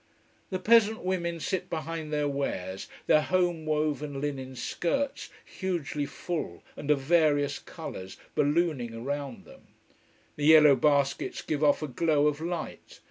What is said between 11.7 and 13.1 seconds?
a glow of light.